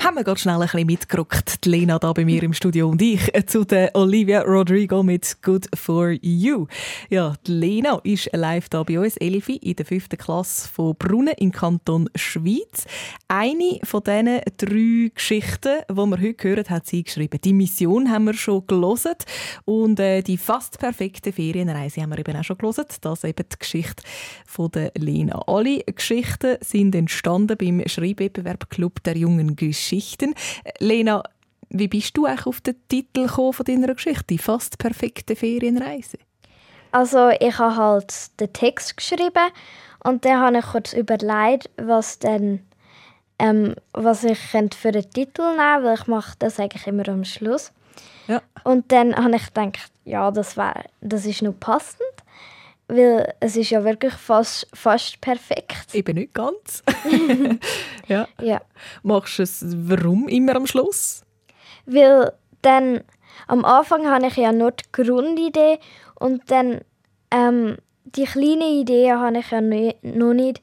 [0.03, 1.63] Haben wir gerade schnell ein bisschen mitgerückt.
[1.63, 5.43] Die Lena da bei mir im Studio und ich äh, zu der Olivia Rodrigo mit
[5.43, 6.65] Good for You.
[7.11, 11.35] Ja, die Lena ist live da bei uns, Elfi, in der fünften Klasse von Brunnen
[11.37, 12.85] im Kanton Schweiz.
[13.27, 17.39] Eine von diesen drei Geschichten, die wir heute hören, hat sie geschrieben.
[17.39, 19.13] Die Mission haben wir schon gelesen
[19.65, 22.85] und äh, die fast perfekte Ferienreise haben wir eben auch schon gelesen.
[23.01, 24.01] Das ist eben die Geschichte
[24.47, 25.43] von der Lena.
[25.45, 29.55] Alle Geschichten sind entstanden beim Schreibwettbewerb Club der jungen
[29.91, 30.35] Geschichten.
[30.79, 31.23] Lena,
[31.69, 34.25] wie bist du eigentlich auf den Titel gekommen von deiner Geschichte?
[34.29, 36.17] Die fast perfekte Ferienreise.
[36.91, 39.49] Also ich habe halt den Text geschrieben
[40.03, 42.65] und dann habe ich kurz überlegt, was denn
[43.39, 47.23] ähm, was ich könnte für einen Titel nehmen, weil ich mache das eigentlich immer am
[47.23, 47.71] Schluss.
[48.27, 48.41] Ja.
[48.63, 52.01] Und dann habe ich gedacht, ja, das wär, das ist noch passend,
[52.91, 55.93] weil es ist ja wirklich fast, fast perfekt.
[55.93, 56.83] Eben nicht ganz.
[58.07, 58.27] ja.
[58.41, 58.61] Ja,
[59.03, 61.23] Machst du es warum immer am Schluss?
[61.85, 62.31] weil
[62.61, 63.01] dann
[63.47, 65.79] am Anfang habe ich ja nur die Grundidee
[66.19, 66.81] und dann
[67.31, 70.61] ähm, die kleine Idee habe ich ja noch nicht.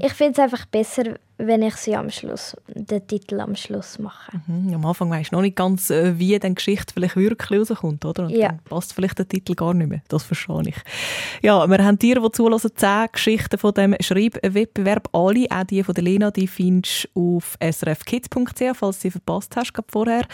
[0.00, 1.14] Ich finde es einfach besser,
[1.46, 4.32] wenn ich sie am Schluss, den Titel am Schluss mache.
[4.46, 8.04] Hm, am Anfang weisst du noch nicht ganz, äh, wie die Geschichte vielleicht wirklich rauskommt,
[8.04, 8.24] oder?
[8.24, 8.48] Und Ja.
[8.48, 10.02] dann passt vielleicht der Titel gar nicht mehr.
[10.08, 10.76] Das verstehe ich.
[11.42, 15.08] Ja, wir haben dir, die zulassen, zehn Geschichten von dem Schreibwettbewerb.
[15.12, 19.56] Alle, auch die von der Lena, die findest du auf srfkids.ch, falls du sie verpasst
[19.56, 20.26] hast, gerade vorher.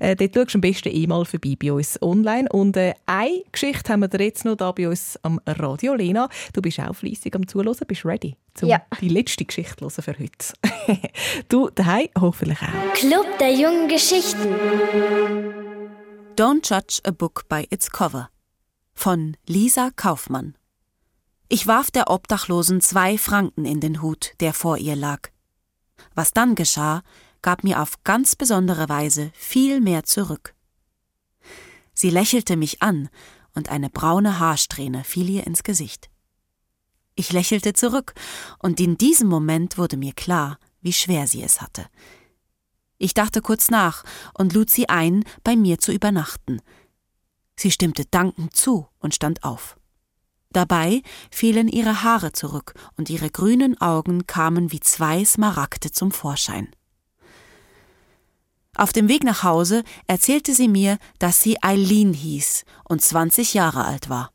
[0.00, 2.48] Äh, dort schaust du am besten eh mal vorbei bei uns online.
[2.50, 5.94] Und äh, eine Geschichte haben wir dir jetzt noch da bei uns am Radio.
[5.94, 8.82] Lena, du bist auch fleissig am Zuhören, bist ready, um Ja.
[9.00, 10.53] die letzte Geschichte für heute.
[11.48, 12.94] du daheim hoffentlich auch.
[12.94, 14.54] Club der jungen Geschichten.
[16.36, 18.28] Don't Judge a Book by its Cover
[18.94, 20.56] von Lisa Kaufmann.
[21.48, 25.30] Ich warf der Obdachlosen zwei Franken in den Hut, der vor ihr lag.
[26.14, 27.02] Was dann geschah,
[27.42, 30.54] gab mir auf ganz besondere Weise viel mehr zurück.
[31.92, 33.08] Sie lächelte mich an
[33.54, 36.10] und eine braune Haarsträhne fiel ihr ins Gesicht.
[37.14, 38.14] Ich lächelte zurück,
[38.58, 41.86] und in diesem Moment wurde mir klar, wie schwer sie es hatte.
[42.98, 44.04] Ich dachte kurz nach
[44.34, 46.60] und lud sie ein, bei mir zu übernachten.
[47.56, 49.78] Sie stimmte dankend zu und stand auf.
[50.50, 56.68] Dabei fielen ihre Haare zurück und ihre grünen Augen kamen wie zwei Smaragde zum Vorschein.
[58.76, 63.84] Auf dem Weg nach Hause erzählte sie mir, dass sie Eileen hieß und 20 Jahre
[63.84, 64.33] alt war.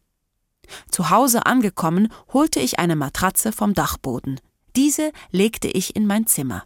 [0.89, 4.39] Zu Hause angekommen, holte ich eine Matratze vom Dachboden.
[4.75, 6.63] Diese legte ich in mein Zimmer.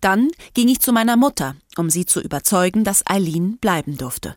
[0.00, 4.36] Dann ging ich zu meiner Mutter, um sie zu überzeugen, dass Eileen bleiben durfte.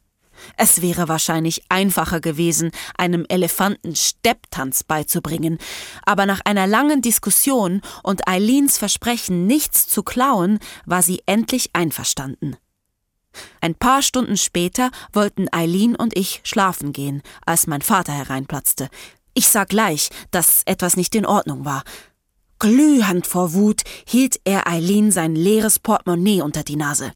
[0.58, 5.60] Es wäre wahrscheinlich einfacher gewesen, einem Elefanten Stepptanz beizubringen,
[6.04, 12.58] aber nach einer langen Diskussion und Eileens Versprechen, nichts zu klauen, war sie endlich einverstanden.
[13.62, 18.90] Ein paar Stunden später wollten Eileen und ich schlafen gehen, als mein Vater hereinplatzte.
[19.34, 21.84] Ich sah gleich, dass etwas nicht in Ordnung war.
[22.60, 27.12] Glühend vor Wut hielt er Eileen sein leeres Portemonnaie unter die Nase.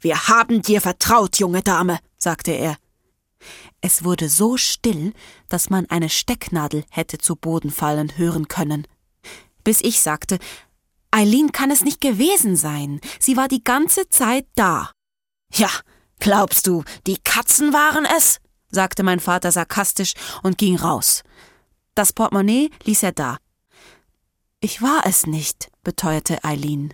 [0.00, 2.76] Wir haben dir vertraut, junge Dame, sagte er.
[3.80, 5.12] Es wurde so still,
[5.48, 8.86] dass man eine Stecknadel hätte zu Boden fallen hören können.
[9.62, 10.38] Bis ich sagte,
[11.10, 13.00] Eileen kann es nicht gewesen sein.
[13.20, 14.90] Sie war die ganze Zeit da.
[15.56, 15.70] Ja,
[16.18, 18.40] glaubst du, die Katzen waren es?
[18.68, 21.22] sagte mein Vater sarkastisch und ging raus.
[21.94, 23.38] Das Portemonnaie ließ er da.
[24.60, 26.92] Ich war es nicht, beteuerte Eileen.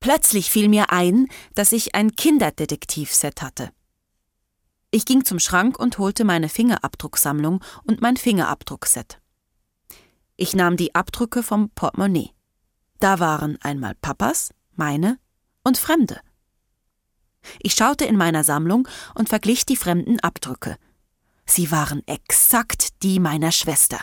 [0.00, 3.70] Plötzlich fiel mir ein, dass ich ein Kinderdetektivset hatte.
[4.90, 9.20] Ich ging zum Schrank und holte meine Fingerabdrucksammlung und mein Fingerabdruckset.
[10.36, 12.32] Ich nahm die Abdrücke vom Portemonnaie.
[12.98, 15.18] Da waren einmal Papas, meine
[15.62, 16.20] und Fremde.
[17.60, 20.76] Ich schaute in meiner Sammlung und verglich die fremden Abdrücke.
[21.46, 24.00] Sie waren exakt die meiner Schwester.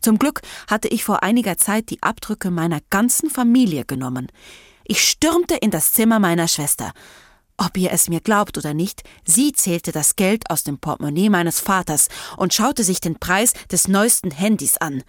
[0.00, 4.28] Zum Glück hatte ich vor einiger Zeit die Abdrücke meiner ganzen Familie genommen.
[4.84, 6.92] Ich stürmte in das Zimmer meiner Schwester.
[7.56, 11.60] Ob ihr es mir glaubt oder nicht, sie zählte das Geld aus dem Portemonnaie meines
[11.60, 15.02] Vaters und schaute sich den Preis des neuesten Handys an.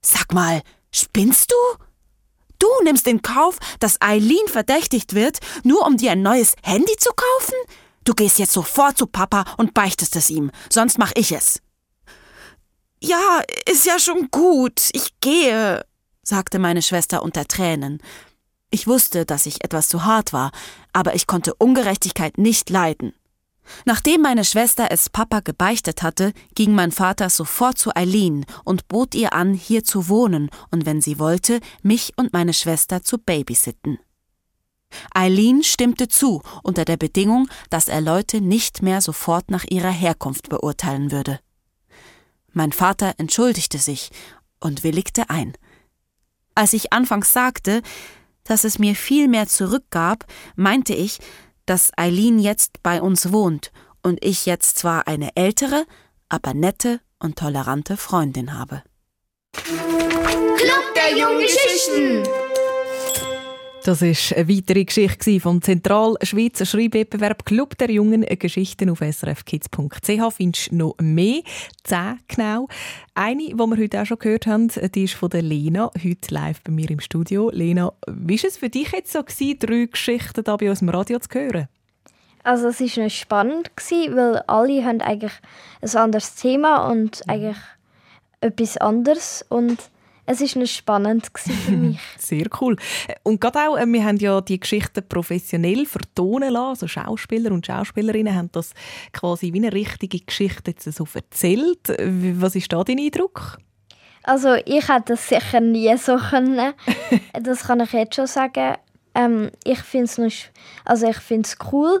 [0.00, 1.84] Sag mal, spinnst du?
[2.60, 7.10] Du nimmst in Kauf, dass Eileen verdächtigt wird, nur um dir ein neues Handy zu
[7.10, 7.56] kaufen?
[8.04, 11.60] Du gehst jetzt sofort zu Papa und beichtest es ihm, sonst mach ich es.
[13.02, 15.84] Ja, ist ja schon gut, ich gehe,
[16.22, 18.02] sagte meine Schwester unter Tränen.
[18.70, 20.52] Ich wusste, dass ich etwas zu hart war,
[20.92, 23.14] aber ich konnte Ungerechtigkeit nicht leiden.
[23.84, 29.14] Nachdem meine Schwester es Papa gebeichtet hatte, ging mein Vater sofort zu Eileen und bot
[29.14, 33.98] ihr an, hier zu wohnen und wenn sie wollte, mich und meine Schwester zu babysitten.
[35.14, 40.48] Eileen stimmte zu, unter der Bedingung, dass er Leute nicht mehr sofort nach ihrer Herkunft
[40.48, 41.40] beurteilen würde.
[42.52, 44.10] Mein Vater entschuldigte sich
[44.58, 45.52] und willigte ein.
[46.54, 47.82] Als ich anfangs sagte,
[48.44, 51.18] dass es mir viel mehr zurückgab, meinte ich,
[51.70, 53.70] dass Eileen jetzt bei uns wohnt
[54.02, 55.86] und ich jetzt zwar eine ältere,
[56.28, 58.82] aber nette und tolerante Freundin habe.
[59.52, 62.39] Club der jungen Geschichten.
[63.82, 70.34] Das ist eine weitere Geschichte vom Zentralschweizer Schreibwettbewerb Club der jungen Geschichten auf srfkids.ch.
[70.34, 71.40] Findest du noch mehr?
[71.84, 72.68] Zehn genau.
[73.14, 76.60] Eine, die wir heute auch schon gehört haben, die ist von der Lena, heute live
[76.62, 77.48] bei mir im Studio.
[77.48, 80.90] Lena, wie war es für dich jetzt so, gewesen, drei Geschichten da bei uns im
[80.90, 81.68] Radio zu hören?
[82.42, 85.32] Also es war noch spannend, gewesen, weil alle haben eigentlich
[85.80, 87.56] ein anderes Thema und eigentlich
[88.42, 89.89] etwas anderes und
[90.30, 91.98] es war noch spannend für mich.
[92.18, 92.76] Sehr cool.
[93.22, 96.68] Und gerade auch, äh, wir haben ja die Geschichten professionell vertonen lassen.
[96.68, 98.72] Also Schauspieler und Schauspielerinnen haben das
[99.12, 101.88] quasi wie eine richtige Geschichte jetzt so erzählt.
[102.38, 103.58] Was ist da dein Eindruck?
[104.22, 106.74] Also ich hätte das sicher nie so können.
[107.42, 108.76] das kann ich jetzt schon sagen.
[109.14, 110.30] Ähm, ich finde es noch,
[110.84, 112.00] also ich find's cool,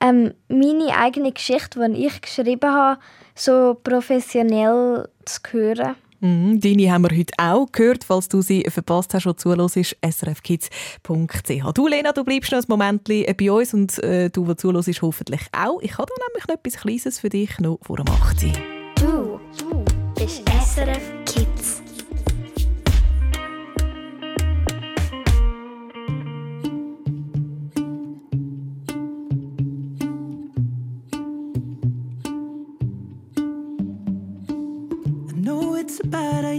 [0.00, 3.00] ähm, meine eigene Geschichte, die ich geschrieben habe,
[3.34, 5.94] so professionell zu hören.
[6.22, 8.04] Mhm, deine haben wir heute auch gehört.
[8.04, 11.72] Falls du sie verpasst hast, die zuhörst, srfkids.ch.
[11.74, 15.42] Du, Lena, du bleibst noch ein Moment bei uns und äh, du, der zuhörst, hoffentlich
[15.50, 15.80] auch.
[15.82, 18.44] Ich habe da nämlich noch etwas Kleines für dich noch vor dem 8.
[18.44, 18.52] Uhr.
[18.94, 21.51] Du, du bist SRF Kids.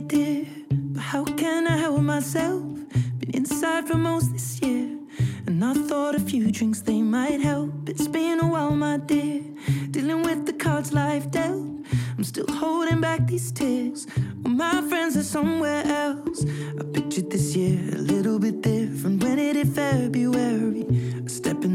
[0.02, 2.64] But how can I help myself?
[3.20, 4.98] Been inside for most this year.
[5.46, 7.88] And I thought a few drinks they might help.
[7.88, 9.44] It's been a while, my dear.
[9.92, 11.68] Dealing with the cards life dealt.
[12.18, 14.08] I'm still holding back these tears.
[14.42, 16.44] Well, my friends are somewhere else.
[16.80, 20.88] I pictured this year a little bit different when it hit February.
[21.24, 21.63] I step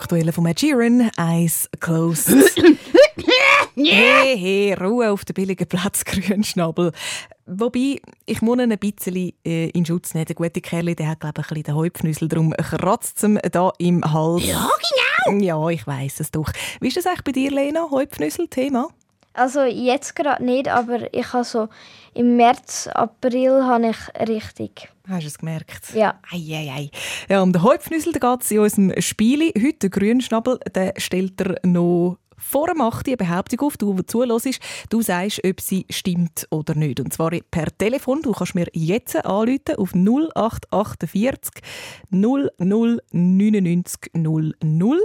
[0.00, 2.30] aktuellen von Ed Sheeran, Eyes Closed.
[3.76, 6.92] hey, hey, Ruhe auf den billigen Platz, Grünschnabel.
[7.44, 10.24] Wobei, ich muss ihn ein bisschen äh, in Schutz nehmen.
[10.24, 13.50] Der gute Kerl, der hat, glaube ich, ein bisschen den Häupfnüssel, darum kratzt ihm äh,
[13.50, 14.46] da im Hals.
[14.46, 14.68] Ja,
[15.26, 15.38] genau!
[15.38, 16.50] Ja, ich weiß es doch.
[16.80, 18.88] Wie ist das eigentlich bei dir, Lena, Häupfnüssel-Thema?
[19.34, 21.68] Also jetzt gerade nicht, aber ich habe so
[22.14, 25.92] im März, April habe ich richtig Hast du es gemerkt?
[25.92, 26.20] Ja.
[26.30, 26.90] Ei, ei, ei.
[27.28, 29.52] ja um den Halbfnüssel geht es in unserem Spiel.
[29.60, 33.08] Heute der Grünschnabel, der stellt er noch vor dem 8.
[33.08, 37.00] eine Behauptung auf, du, die zulässt, du sagst, ob sie stimmt oder nicht.
[37.00, 38.22] Und zwar per Telefon.
[38.22, 41.54] Du kannst mir jetzt anrufen auf 0848
[42.10, 42.50] 00
[43.12, 45.00] 00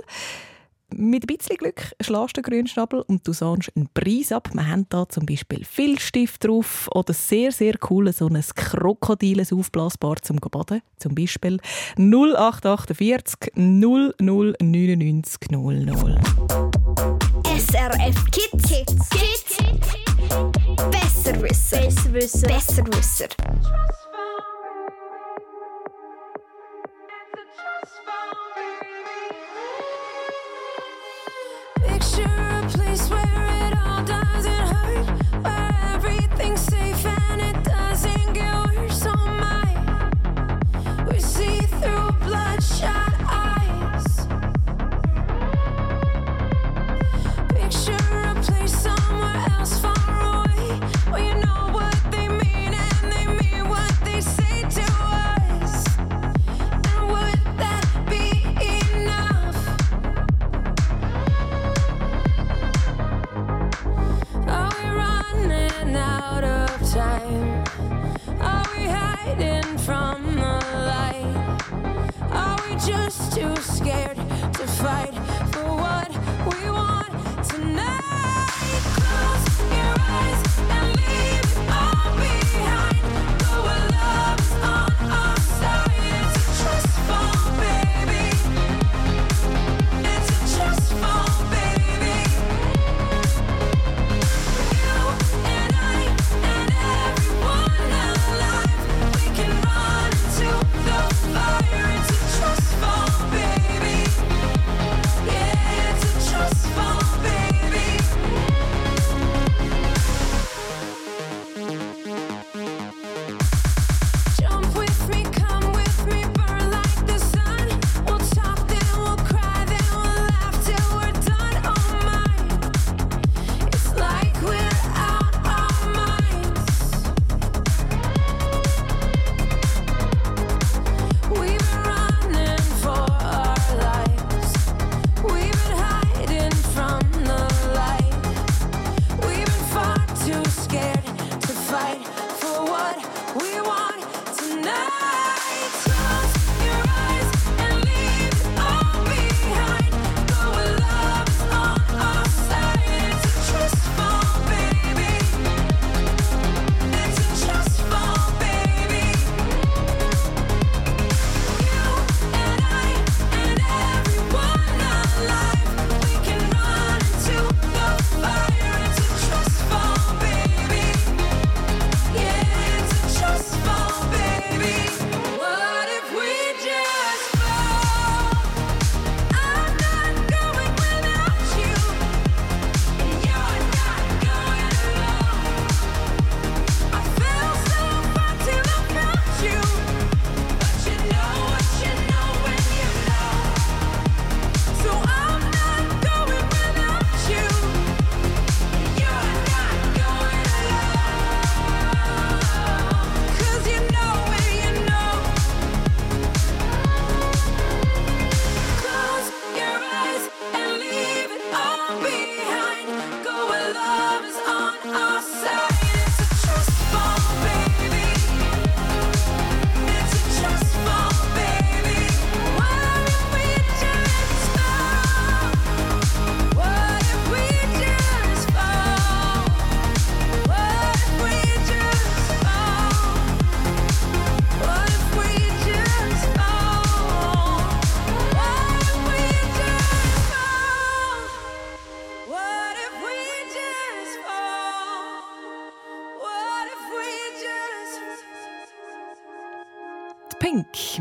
[0.98, 4.50] mit ein bisschen Glück schlägst du den Grünschnabel und du sahnst einen Preis ab.
[4.54, 10.18] Wir haben da zum Beispiel Filzstift drauf oder sehr, sehr cool so ein Krokodiles aufblasbar
[10.22, 10.82] zum Baden.
[10.98, 11.60] Zum Beispiel
[11.98, 16.20] 0848 0099 00.
[17.58, 18.70] SRF Kids.
[18.70, 19.10] Kids.
[19.10, 19.58] Kids.
[20.92, 21.82] Besserwisser.
[21.82, 22.48] Besserwisser.
[22.48, 23.28] Besserwisser.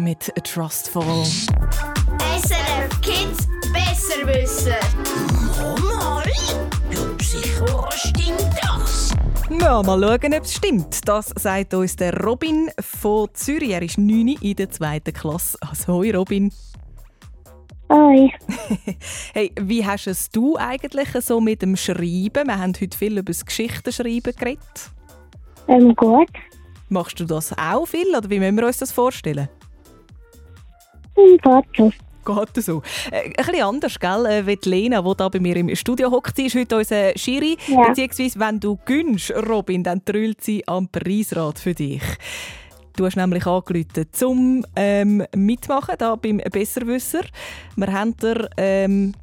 [0.04, 1.24] Mit Trustful.
[1.24, 4.74] SRF Kids besser wissen.
[5.82, 6.22] Mal?
[6.90, 9.14] Ja, sicher stimmt das.
[9.48, 11.08] Ja, mal schauen, ob es stimmt.
[11.08, 13.70] Das sagt uns der Robin von Zürich.
[13.70, 15.56] Er ist 9 in der zweiten Klasse.
[15.62, 16.52] Also, hoi Robin.
[17.90, 18.30] Hoi.
[19.32, 22.46] Hey, wie hast es du eigentlich so mit dem Schreiben?
[22.46, 24.90] Wir haben heute viel über das Geschichtenschreiben geredet.
[25.66, 26.28] Ähm, gut.
[26.90, 29.48] Machst du das auch viel oder wie müssen wir uns das vorstellen?
[31.16, 31.92] Hm, geht so.
[32.24, 32.82] Geht so.
[33.10, 34.26] Äh, ein bisschen anders, gell?
[34.26, 37.56] Äh, wie die Lena, die da bei mir im Studio hockt, ist heute unser Schiri.
[37.68, 37.88] Ja.
[37.88, 42.02] Beziehungsweise, wenn du gönnst, Robin, dann trüllt sie am Preisrad für dich.
[42.96, 47.22] Du hast nämlich angerufen zum ähm, Mitmachen da beim Besserwisser.
[47.74, 49.14] Wir haben dir ähm,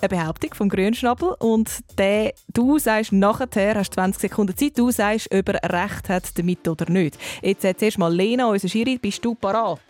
[0.00, 5.32] eine Behauptung vom Grünschnabel und der, du sagst nachher, hast 20 Sekunden Zeit, du sagst,
[5.34, 7.18] ob er recht hat damit oder nicht.
[7.42, 9.80] Jetzt äh, zuerst mal Lena, unser Schiri, bist du parat?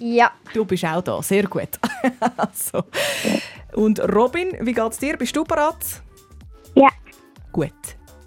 [0.00, 1.68] Ja, Du bist auch da, sehr gut.
[2.36, 2.84] also.
[3.74, 5.16] Und Robin, wie geht's dir?
[5.16, 5.76] Bist du parat?
[6.74, 6.88] Ja.
[7.52, 7.72] Gut.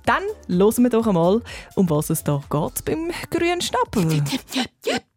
[0.05, 1.41] Dann hören wir doch einmal,
[1.76, 4.05] um was es da geht beim grünen Schnappel.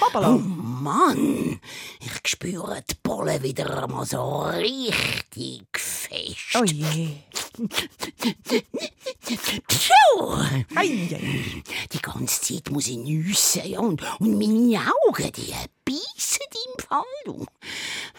[0.00, 0.34] Hoppala.
[0.34, 1.60] Oh Mann,
[2.00, 6.56] ich spüre die Pollen wieder einmal so richtig fest.
[6.56, 7.08] Oh je.
[10.74, 11.62] Ei, ei.
[11.92, 17.46] die ganze Zeit muss ich nüssen ja, und, und meine Augen, die beißen im Fall.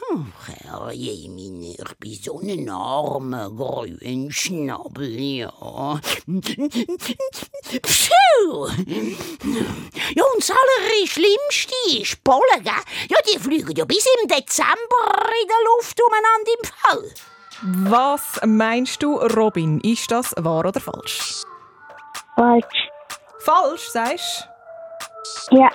[0.10, 0.26] Du.
[0.38, 5.52] Ach, herrje, meine, ich bin so ein armer grüner Schnabel, ja.
[7.82, 8.68] Puh.
[10.16, 12.74] Ja, und das Allerschlimmste ist Pollen, gell?
[13.10, 17.14] Ja, die fliegen ja bis im Dezember in der Luft umeinander im Fall.
[17.90, 19.80] Was meinst du, Robin?
[19.80, 21.44] Ist das wahr oder falsch?
[22.36, 22.90] Falsch.
[23.40, 24.48] Falsch, sagst
[25.52, 25.70] Ja.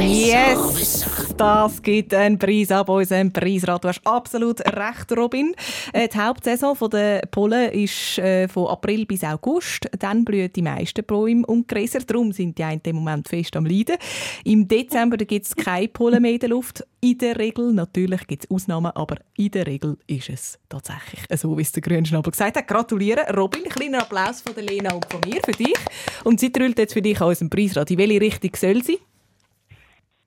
[0.00, 1.06] Yes!
[1.36, 3.84] Das gibt einen Preis ab unserem Preisrat.
[3.84, 5.54] Du hast absolut recht, Robin.
[5.92, 9.88] Äh, Die Hauptsaison der Pollen ist äh, von April bis August.
[9.98, 12.00] Dann blühen die meisten Bäume und Gräser.
[12.00, 13.96] Darum sind die in dem Moment fest am Leiden.
[14.44, 16.84] Im Dezember gibt es keine Pollen mehr in der Luft.
[17.00, 21.56] In der Regel, natürlich gibt es Ausnahmen, aber in der Regel ist es tatsächlich so,
[21.56, 22.66] wie es der Grünschnabel gesagt hat.
[22.66, 23.62] Gratuliere, Robin.
[23.64, 25.78] Ein kleiner Applaus von der Lena und von mir für dich.
[26.24, 27.90] Und sie trüllt jetzt für dich an unserem Preisrat.
[27.90, 28.98] In welche Richtung soll sie?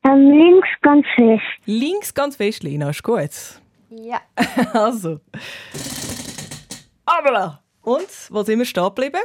[0.03, 1.43] Ähm, links ganz fest.
[1.65, 3.29] Links ganz fest, Lena, ist gut.
[3.89, 4.19] ja.
[4.73, 5.19] Also.
[7.05, 9.21] Aber Und, wo sind wir stehen geblieben?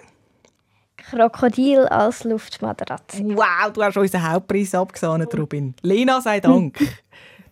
[0.97, 3.23] Krokodil als Luftmatratze.
[3.25, 5.75] Wow, du hast unseren Hauptpreis abgesahnet, Robin.
[5.83, 6.79] Lena, sei Dank.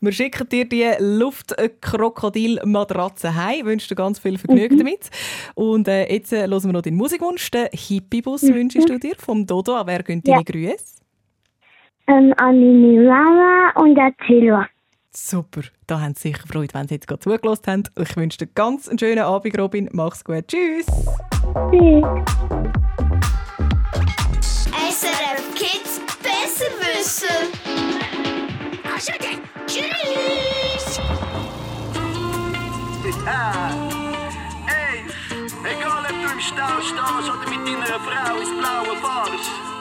[0.01, 3.65] Wir schicken dir die Luftkrokodil-Matratze heim.
[3.65, 5.09] Wünschen dir ganz viel Vergnügen damit.
[5.55, 7.51] Und äh, jetzt äh, hören wir noch den Musikwunsch.
[7.51, 9.77] Den Hippie-Bus wünschst du dir vom Dodo.
[9.77, 10.43] An wer gehen deine Ja.
[10.43, 11.04] Grüße?
[12.07, 14.67] Ähm, an meine Mama und an Silva.
[15.11, 15.63] Super.
[15.87, 17.83] Da haben sie sicher Freude, wenn sie jetzt gerade zugelassen haben.
[17.99, 19.89] Ich wünsche dir ganz einen schönen Abend, Robin.
[19.93, 20.49] Mach's gut.
[20.49, 20.87] Tschüss.
[21.71, 22.05] Tschüss.
[24.91, 27.49] SRF Kids besser wissen.
[28.93, 31.01] Also dann, tschüss.
[34.67, 35.05] Ey,
[35.65, 39.74] egal ob du im Stau stehst oder mit deiner Frau ins Blaue fahrst.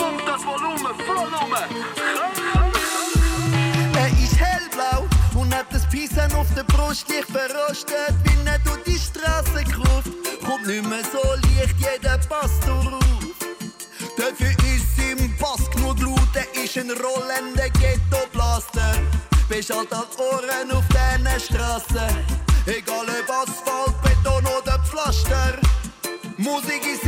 [0.00, 1.52] Pump das Volumen voll um.
[3.94, 8.82] Er ist hellblau und hat das Pisan auf der Brust leicht verrostet, wie er durch
[8.84, 10.10] die Straße gruft.
[10.46, 12.98] Kommt nicht mehr so leicht, jeder passt drauf.
[14.16, 18.94] Dafür ist im Pass genug Blut, er ist ein rollender Ghetto-Blaster.
[19.50, 22.16] Bist halt Ohren auf diesen Straßen.
[22.64, 25.58] Egal ob Asphalt, Beton oder Pflaster.
[26.38, 26.99] Musik ist.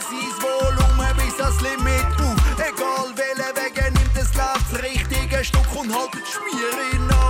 [0.00, 2.36] Sein Volumen bis ans Limit auf.
[2.56, 7.21] Egal welcher Weg er nimmt, es läuft das richtige Stück und haltet Schmier in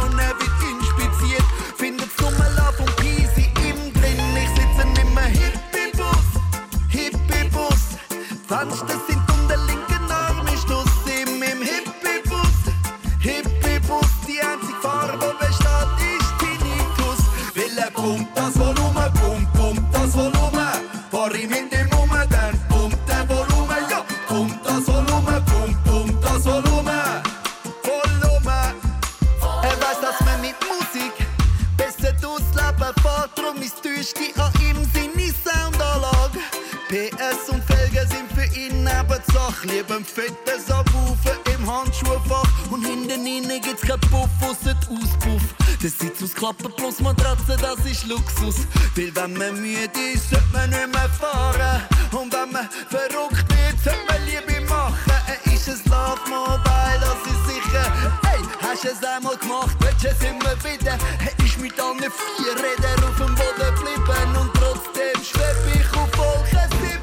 [46.23, 48.67] ausklappen plus Matratze, das ist Luxus.
[48.97, 51.83] Weil wenn man müde ist, sollte man nicht mehr fahren.
[52.13, 54.95] Und wenn man verrückt wird, sollte man Liebe machen.
[55.27, 57.93] Er ist ein Love Mobile, das ist sicher.
[58.25, 60.99] Hey, hast du es einmal gemacht, willst du es immer wieder?
[61.19, 64.37] Er ist mit allen vier Rädern auf dem Boden geblieben.
[64.41, 67.01] Und trotzdem schweb ich auf Wolkensippen.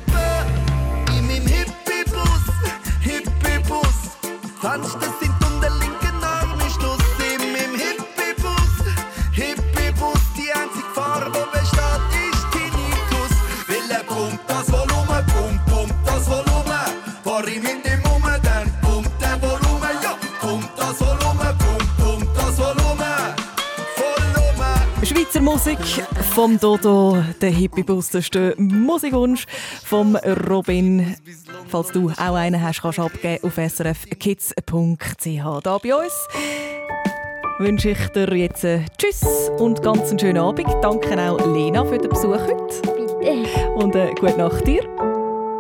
[1.18, 2.46] In meinem Hippie-Bus,
[3.02, 3.98] Hippie-Bus.
[4.62, 5.09] Fenster
[25.40, 25.80] Schweizer Musik
[26.34, 29.46] vom Dodo, der Hippie-Bus, das ist der Musikwunsch
[29.86, 30.16] vom
[30.50, 31.16] Robin.
[31.68, 34.56] Falls du auch einen hast, kannst du abgeben auf srfkids.ch.
[35.64, 36.28] Da bei uns
[37.60, 40.68] wünsche ich dir jetzt äh, Tschüss und ganz einen schönen Abend.
[40.82, 42.82] Danke auch Lena für den Besuch heute.
[43.20, 43.70] Bitte.
[43.76, 44.84] Und äh, gute Nacht dir.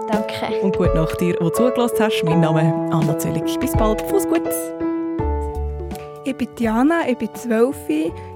[0.09, 0.59] Danke.
[0.61, 2.23] Und gute Nacht dir, der zugelassen hast.
[2.25, 3.57] Mein Name ist Anna Zöllig.
[3.59, 4.01] Bis bald.
[4.01, 4.41] Fuß gut.
[6.26, 7.78] Ich bin Diana, ich bin 12,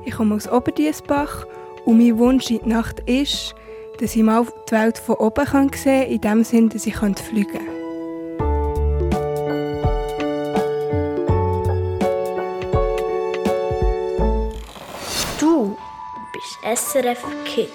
[0.05, 1.45] ich komme aus Oberdiesbach
[1.85, 3.55] und mein Wunsch in die Nacht ist,
[3.99, 7.51] dass ich mal die Welt von oben sehen kann, in dem Sinne, dass ich fliegen
[7.51, 7.67] kann.
[15.39, 15.75] Du
[16.31, 17.71] bist SRF Kids.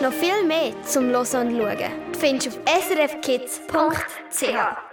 [0.00, 1.78] Noch viel mehr zum Hören und Schauen
[2.18, 2.58] findest du auf
[2.88, 4.91] srfkids.ch.